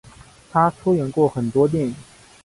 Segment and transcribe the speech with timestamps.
[0.51, 1.95] 她出演过很多电影。